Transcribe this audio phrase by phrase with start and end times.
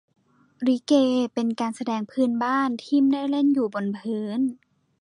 [0.65, 0.93] ลิเก
[1.33, 4.39] เป็นการแสดงพื้นบ้าน ที่ไม่ได้เล่นอยู่บนพื้น